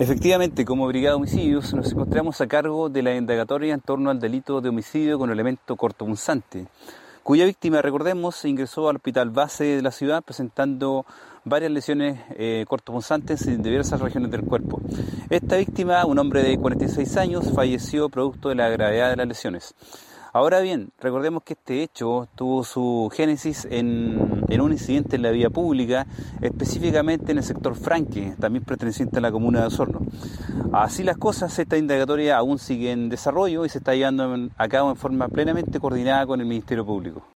[0.00, 4.18] Efectivamente, como Brigada de Homicidios nos encontramos a cargo de la indagatoria en torno al
[4.18, 6.68] delito de homicidio con elemento cortopunzante,
[7.22, 11.04] cuya víctima, recordemos, ingresó al hospital base de la ciudad presentando
[11.44, 14.80] varias lesiones eh, cortopunzantes en diversas regiones del cuerpo.
[15.28, 19.74] Esta víctima, un hombre de 46 años, falleció producto de la gravedad de las lesiones.
[20.32, 25.50] Ahora bien, recordemos que este hecho tuvo su génesis en, un incidente en la vía
[25.50, 26.06] pública,
[26.40, 30.02] específicamente en el sector Franque, también perteneciente a la comuna de Osorno.
[30.72, 34.90] Así las cosas, esta indagatoria aún sigue en desarrollo y se está llevando a cabo
[34.90, 37.22] en forma plenamente coordinada con el Ministerio Público.